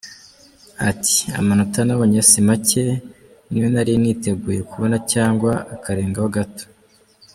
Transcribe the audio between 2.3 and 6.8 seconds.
make, niyo nari niteguye kubona cyangwa akarengaho gato.